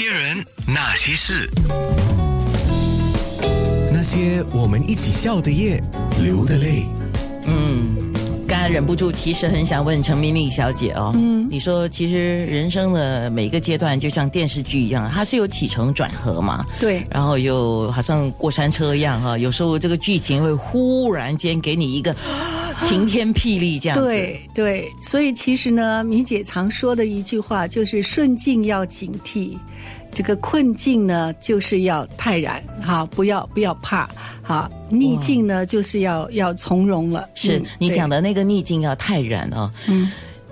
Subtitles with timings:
[0.00, 1.46] 些人，那些事，
[3.92, 5.78] 那些我们一起笑的夜，
[6.22, 6.86] 流的泪。
[7.44, 7.94] 嗯，
[8.48, 22.16] 刚才忍不住，其实很想问陈明丽小姐哦，嗯，你说其实人生的每个阶段就像电视剧一样，它是有起承转合嘛，对，然后又好像过山车一样哈，有时候这个剧情会忽然间给你一个
[22.88, 29.56] 晴天霹雳这样子，对对，所以其实呢，米姐常说的一句话就是顺境要警惕，
[30.12, 34.08] 这个困境呢就是要泰然哈，不要不要怕
[34.42, 37.28] 哈，逆境呢就是要要从容了。
[37.34, 40.10] 是嗯你讲的，那个逆境要泰然哦，嗯，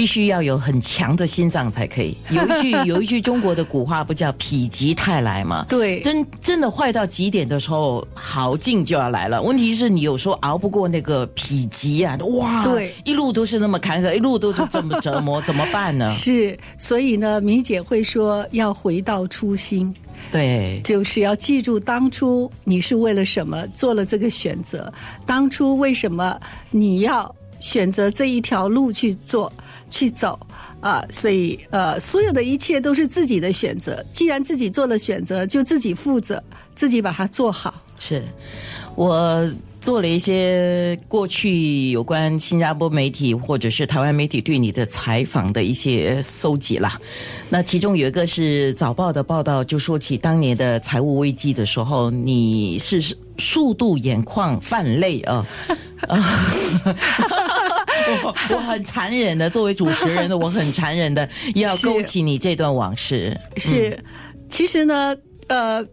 [0.00, 2.16] 必须要有很强的心脏才可以。
[2.30, 5.66] 有一句 有一句中国的古话不叫否极泰来吗？
[5.68, 9.42] 对真真的坏到极点的时候，好劲就要来了。
[9.42, 16.08] 问题是你有时候熬不过那个否极啊，哇，对一路都是那么坎坷，一路都是这么折磨，怎么办呢？
[16.16, 19.94] 是，所以呢，米姐会说要回到初心。
[20.32, 24.90] 对，就是要记住当初你是为了什么做了这个选择，
[25.26, 29.52] 当初为什么你要选择这一条路去做
[29.88, 30.38] 去走
[30.80, 34.02] 啊、所以呃，所有的一切都是自己的选择。
[34.12, 36.42] 既然自己做了选择，就自己负责，
[36.74, 37.82] 自己把它做好。
[37.98, 38.22] 是
[38.94, 39.46] 我
[39.78, 46.98] 做了一些过去有关新加坡媒体或者是台湾媒体对你的采访的一些搜集啦。
[47.50, 55.46] 那其中有一个是早报的报道，就说起当年的财务危机的时候，你是速度眼眶泛泪啊。
[58.50, 63.38] 我很残忍的，作为主持人的我很残忍的 要勾起你这段往事。
[63.56, 63.98] 是，
[64.48, 65.16] 其实呢，
[65.48, 65.86] 呃，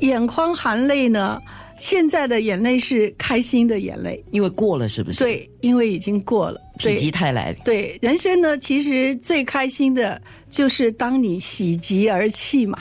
[0.00, 1.40] 眼眶含泪呢，
[1.78, 4.24] 现在的眼泪是开心的眼泪。
[4.30, 6.60] 因为过了是不是？，对，因为已经过了。
[6.80, 7.52] 否极泰来。
[7.64, 12.78] 对，人生呢，其实最开心的就是当你喜极而泣嘛。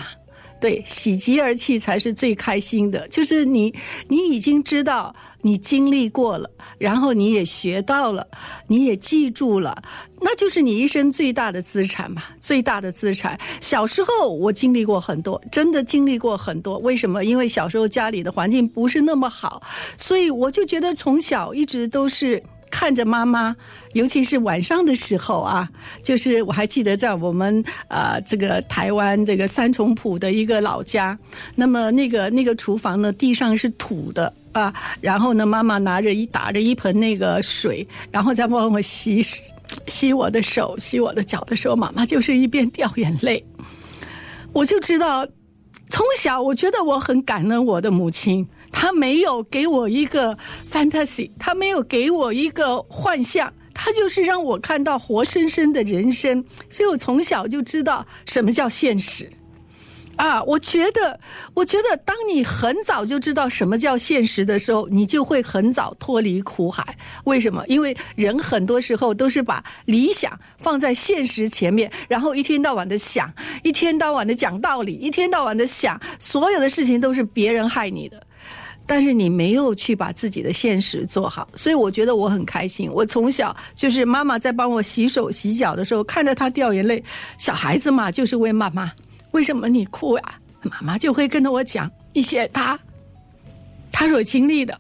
[0.64, 3.74] 对，喜极而泣才是最开心的，就是你，
[4.08, 8.26] 你已经知道你经历过了，然后你也学到了，
[8.68, 9.84] 你也记住了，
[10.22, 13.38] 那就是你一生最大的资产嘛，最大的资产。
[13.60, 16.78] 小时候我经历过很多，真的经历过很多。
[16.78, 17.26] 为什么？
[17.26, 19.62] 因为小时候家里的环境不是那么好，
[19.98, 22.42] 所以我就觉得从小一直都是。
[22.74, 23.56] 看着妈妈，
[23.94, 25.70] 尤其是晚上的时候啊，
[26.02, 31.16] 就是我还记得在我们呃这个台湾这个三重埔的一个老家，
[31.56, 39.24] 那么那个那个厨房呢，地上是土的啊，然后呢，妈妈拿着一打着一盆那个水，然后再帮我洗
[39.86, 43.46] 洗我的手、洗我的脚的时候，妈妈就是一边掉眼泪，
[44.52, 45.24] 我就知道，
[45.90, 48.44] 从小我觉得我很感恩我的母亲。
[48.84, 50.38] 他没有给我一个
[50.70, 59.32] fantasy，他没有给我一个幻象，他就是让我看到活生生的人生，所以我从小就知道什么叫现实。
[60.18, 61.18] 啊，我觉得，
[61.54, 66.86] 我觉得，当你很早就知道什么叫现实的时候，你就会很早脱离苦海。
[67.24, 67.64] 为什么？
[67.68, 73.34] 因为人很多时候都是把理想放在现实前面，然后一天到晚的想，
[73.64, 78.22] 一天到晚的讲道理，一天到晚的想，所有的事情都是别人害你的。
[78.86, 82.92] 但是你没有去把自己的现实做好，所以我觉得我很开心。
[82.92, 87.04] 我从小就是妈妈在帮我洗手洗脚的时候，看着她掉眼泪，
[87.38, 88.92] 小孩子嘛就是问妈妈
[89.32, 90.24] 为什么你哭呀、
[90.64, 92.80] 妈妈就会跟着我讲一些她
[93.92, 94.80] 她所经历的，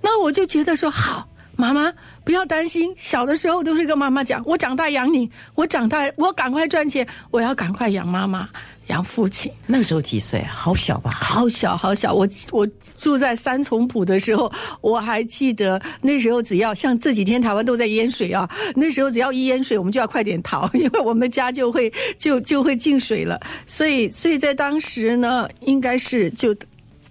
[0.00, 1.28] 那我就觉得说好。
[1.56, 1.92] 妈妈
[2.24, 8.48] 不要担心，小的时候都是跟妈妈讲，我长大养你，我长大我赶快赚钱，我要赶快养妈妈、
[8.88, 9.50] 养父亲。
[9.66, 10.52] 那个时候几岁啊？
[10.54, 11.10] 好小吧？
[11.10, 14.50] 好小好小，我我住在三重埔的时候，
[14.80, 23.40] 我还记得那时候只要像这几天台湾都在淹水啊，那时候只要一淹水，我们就要快点逃，因为我们家就会就就会进水了。
[23.66, 26.54] 所以所以在当时呢，应该是就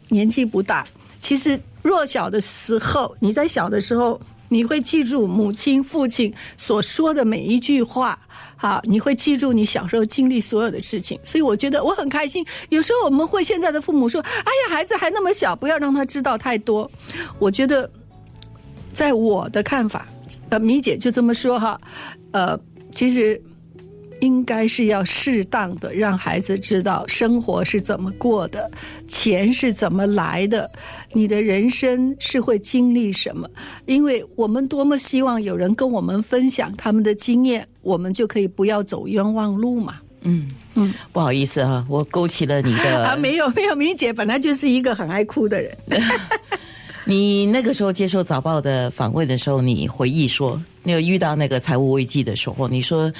[0.09, 0.85] 年纪不大，
[1.19, 4.19] 其实弱小的时候，你在小的时候。
[4.53, 8.19] 你会记住母亲、父亲所说的每一句话，
[8.55, 12.45] 好，你会记住你小时候经历所有的事情，所以我觉得我很开心。
[12.69, 16.89] 有时候我们会现在的父母说：“哎呀，孩子还那么小，不要让他知道太多。”
[17.39, 17.89] 我觉得，
[18.93, 20.07] 在我的看法，
[20.49, 21.81] 呃，米姐就这么说哈，
[22.31, 22.59] 呃，
[22.93, 23.41] 其实
[24.23, 28.71] 应该是要适当的让孩子知道生活是怎么过的，
[29.05, 30.71] 钱是怎么来的，
[31.11, 33.49] 你的人生是会经历什么。
[33.85, 39.95] 因为我们多么希望有人跟我们分享他们的经验，我们就可以不要走冤枉路嘛。
[40.21, 45.77] 嗯嗯，不好意思啊、我勾起了你的 啊，没有没有，明姐本来就是一个很爱哭的人。
[47.05, 53.11] 你那个时候接受早报的访问的时候，你回忆说，你有遇到那个财务危机的时候，你说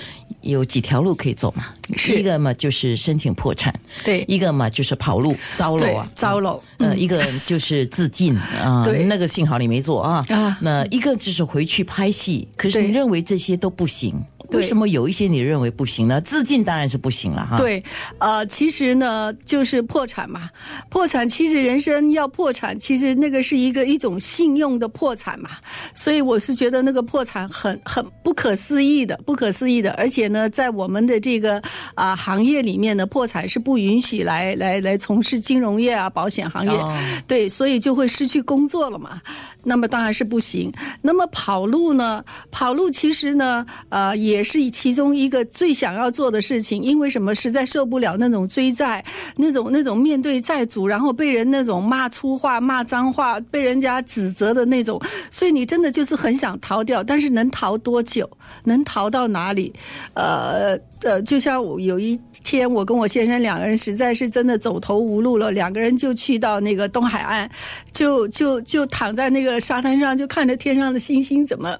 [0.41, 1.65] 有几条路可以走嘛？
[1.97, 2.19] 是。
[2.19, 4.23] 一个嘛就是申请破产，对。
[4.27, 9.03] 一个嘛就是跑路糟了啊，对糟楼呃，一个就是自尽 啊，对。
[9.03, 10.25] 那个幸好你没做啊。
[10.29, 10.57] 啊。
[10.61, 16.19] 那一个就是回去拍戏，可是你认为这些都不行，对为什么有一些你认为不行呢？
[16.21, 17.83] 自尽当然是不行了哈。，对，
[18.19, 20.49] 呃，其实呢，就是破产嘛。
[20.89, 25.51] 破产其实人生要破产，其实那个是一个一种信用的破产嘛。
[25.93, 29.91] 所以我是觉得那个破产很很不可思议的，不可思议的。
[29.93, 31.61] 而且呢，在我们的这个
[31.95, 36.71] 啊、行业里面呢，破产是不允许来来来从事金融业啊、保险行业。
[36.71, 36.97] 哦
[37.27, 39.21] 对，所以就会失去工作了嘛。
[39.63, 40.71] 那么当然是不行。
[41.01, 42.23] 那么跑路呢？
[42.51, 46.81] 跑路其实呢，呃，也是其中一个最想要做的事情。
[46.81, 47.33] 因为什么？
[47.33, 49.03] 实在受不了那种追债，
[49.35, 57.03] 那种那种面对债主，然后被人那种骂粗话、骂脏话，被人家指责的那种，所以你真的就是很想逃掉。
[57.03, 58.29] 但是能逃多久？
[58.63, 59.73] 能逃到哪里？
[60.13, 67.49] 呃呃，就像有一天，我跟我先生两个人实在是真的走投无路了，两个人就去到那个东海岸，
[67.91, 71.77] 就就就躺在那个沙滩上，就看着天上的星星，怎么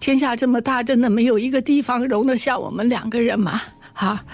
[0.00, 3.62] 天下这么大，真的没有一个地方容得下我们两个人嘛？
[3.92, 4.24] 哈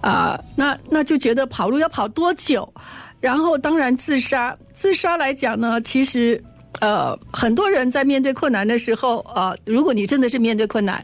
[0.00, 2.72] 啊、那那就觉得跑路要跑多久？
[3.20, 6.40] 然后当然自杀，自杀来讲呢，其实。
[6.80, 11.02] 呃，很多人在面对困难的时候，呃，如果你真的是面对困难，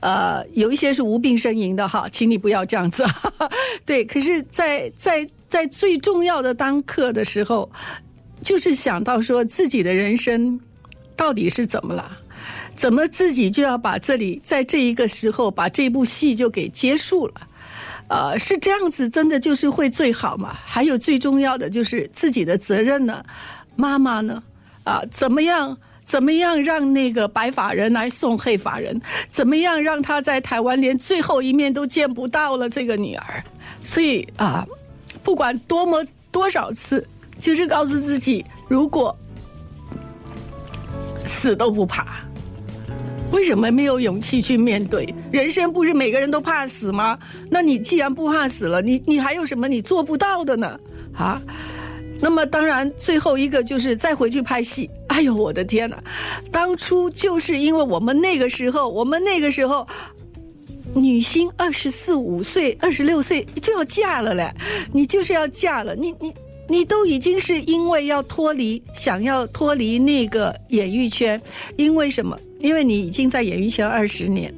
[0.00, 3.04] 呃，有一些是无病呻吟的哈，请你不要这样子。
[3.86, 7.70] 对，可是在，在在最重要的当刻的时候，
[8.42, 10.58] 就是想到说自己的人生
[11.14, 12.18] 到底是怎么了，
[12.74, 17.34] 怎么自己就要把这里在这一个时候把这部戏就给结束了。
[18.08, 20.56] 呃，是这样子，真的就是会最好嘛？
[20.64, 23.24] 还有最重要的就是自己的责任呢，
[23.76, 24.42] 妈妈呢？
[24.84, 25.76] 啊，怎么样？
[26.04, 29.00] 怎么样让那个白发人来送黑发人？
[29.30, 32.68] 怎么样让他在台湾连最后一面都见不到了？
[32.68, 33.42] 这个女儿，
[33.82, 34.66] 所以啊，
[35.22, 37.06] 不管多么多少次，
[37.38, 39.16] 就是告诉自己，如果
[41.24, 42.20] 死都不怕。
[43.32, 45.72] 为什么没有勇气去面对人生？
[45.72, 47.18] 不是每个人都怕死吗？
[47.50, 50.78] 那你既然不怕死了，你你还有什么你做不到的呢？
[51.14, 51.42] 啊？
[52.20, 54.88] 那么当然，最后一个就是再回去拍戏。
[55.08, 55.96] 哎呦，我的天哪！
[56.52, 59.86] 当初就是因为我们那个时候，我们那个时候。
[60.94, 64.52] 女星二十四五岁、二十六岁就要嫁了嘞，
[64.92, 66.34] 你就是要嫁了，你你
[66.68, 71.40] 你都已经是因为要脱离，想要脱离那个演艺圈，
[71.76, 72.38] 因为什么？
[72.62, 74.52] 因为你已经在演艺圈二十年，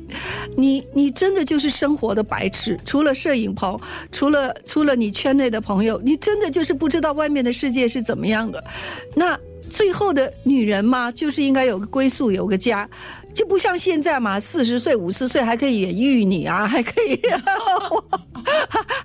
[0.56, 3.80] 你你真的就是生活的白痴，除了摄影棚，
[4.12, 8.62] 除了除了你圈内的朋友，你真的就是不知道外面的世界是怎么样的。
[9.14, 9.38] 那
[9.70, 12.88] 最后的女人嘛，就是应该有个归宿，有个家。
[13.34, 17.20] 就不像现在嘛，四十岁、五十岁还可以演玉女啊，还可以，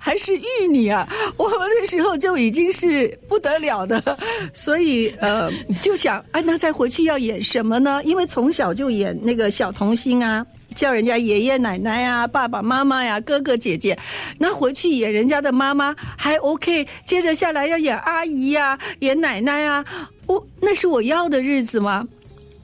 [0.10, 1.08] 还是玉女啊！
[1.38, 4.02] 我们那时候就已经是不得了的，
[4.56, 8.02] 所以呃，就想，哎，那再回去要演什么呢？
[8.04, 10.44] 因为从小就演那个小童星啊。
[10.76, 13.98] 叫人家爷爷奶奶呀、爸爸妈妈呀、哥哥姐姐，
[14.40, 19.86] 那回去演人家的妈妈还 OK，接着下来要演阿姨呀、演奶奶呀，
[20.26, 22.08] 我那是我要的日子吗？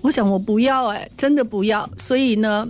[0.02, 2.68] 我想我不要哎，真的不要，所以呢，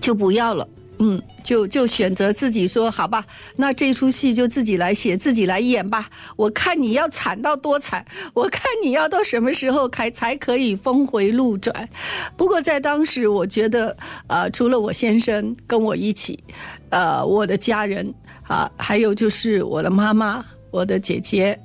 [0.00, 0.66] 就不要了。
[0.98, 6.10] 嗯，就就选择自己说好吧，那这出戏就自己来写，自己来演吧。
[6.34, 8.04] 我看你要惨到多惨，
[8.34, 11.88] 我看你要到什么时候才才可以峰回路转。
[12.36, 16.42] 不过在当时，我觉得呃，除了我先生跟我一起，
[16.90, 18.12] 呃，我的家人
[18.48, 21.56] 啊、还有就是我的妈妈、我的姐姐，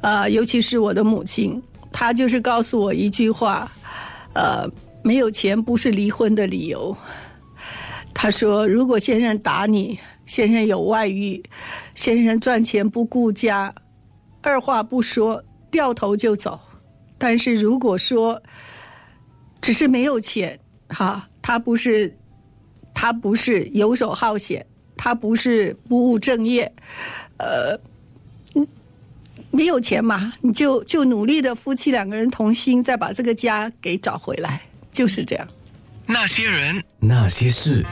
[0.00, 1.62] 呃，尤其是我的母亲，
[1.92, 3.70] 她就是告诉我一句话，
[4.34, 4.68] 呃，
[5.04, 6.96] 没有钱不是离婚的理由。
[8.22, 11.42] 他说：“如果先生打你，先生有外遇，
[11.94, 13.74] 先生赚钱不顾家，
[14.42, 16.60] 二话不说掉头就走。
[17.16, 18.38] 但是如果说
[19.62, 20.60] 只是没有钱，
[20.90, 22.14] 哈，他不是
[22.92, 24.66] 他不是游手好闲，
[24.98, 26.70] 他不是不务正业，
[27.38, 27.74] 呃，
[29.50, 34.60] 没有钱嘛，你就就努力的夫妻两个人同心，再把这个家给找回来，
[34.92, 35.48] 就是这样。”
[36.12, 37.86] 那些人，那些事。